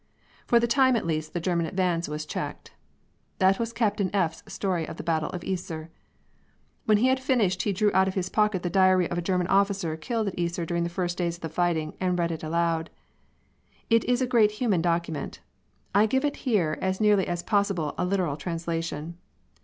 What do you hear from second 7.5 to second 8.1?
he drew out